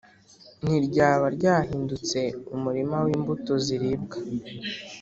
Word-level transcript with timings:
ntiryaba 0.63 1.25
ryahindutse 1.37 2.19
umurima 2.55 2.97
w’imbuto 3.05 3.53
ziribwa, 3.65 4.17